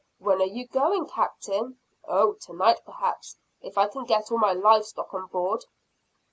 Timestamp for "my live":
4.39-4.83